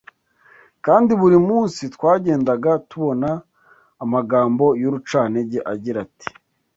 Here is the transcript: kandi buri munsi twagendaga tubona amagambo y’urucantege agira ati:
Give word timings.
kandi 0.85 1.11
buri 1.21 1.37
munsi 1.47 1.81
twagendaga 1.95 2.71
tubona 2.89 3.29
amagambo 4.03 4.65
y’urucantege 4.81 5.59
agira 5.73 5.97
ati: 6.07 6.29